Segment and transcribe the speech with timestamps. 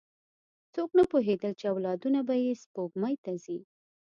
[0.73, 3.59] څوک نه پوهېدل، چې اولادونه به یې سپوږمۍ ته ځي.